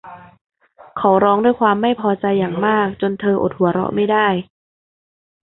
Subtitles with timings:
[0.97, 4.27] เขาร้องด้วยความไม่พอใจอย่างมากจนเธออดหัวเราะไม่ได้